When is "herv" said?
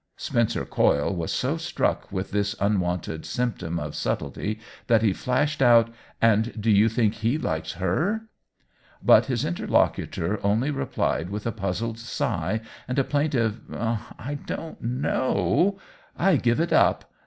7.75-8.21